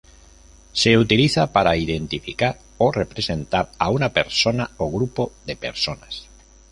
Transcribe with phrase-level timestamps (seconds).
[0.73, 6.27] Se utiliza para identificar o representar a una persona o grupo de personas.